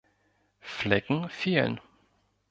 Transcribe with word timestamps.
Flecken 0.77 1.29
fehlen. 1.29 1.79